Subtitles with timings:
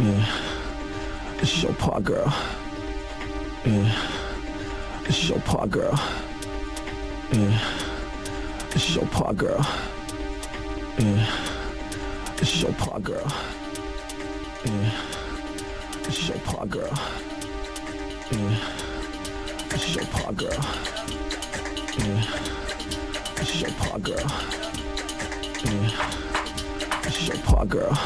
[0.00, 0.24] Yeah.
[1.38, 2.32] This is your part, girl.
[3.66, 3.92] Yeah.
[5.04, 5.92] This is your part, girl.
[7.30, 7.60] Yeah.
[8.70, 9.60] This is your part, girl.
[10.98, 11.26] Yeah.
[12.38, 13.26] This is your part, girl.
[14.64, 14.90] Yeah.
[16.04, 16.98] This is your part, girl.
[18.30, 18.56] Yeah.
[19.68, 20.64] This is your part, girl.
[21.98, 22.24] Yeah.
[23.36, 24.28] This is your part, girl.
[25.62, 25.90] Yeah.
[27.02, 27.98] This is your part, girl.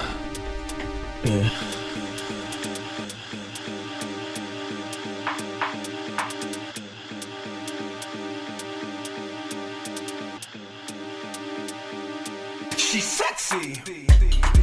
[1.23, 1.84] Yeah.
[12.95, 14.54] She's sexy.